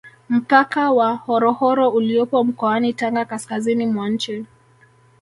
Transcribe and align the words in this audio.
Mpaka 0.29 0.91
wa 0.91 1.13
Horohoro 1.15 1.89
uliopo 1.89 2.43
mkoani 2.43 2.93
Tanga 2.93 3.25
kaskazini 3.25 3.85
mwa 3.87 4.09
nchi 4.09 4.45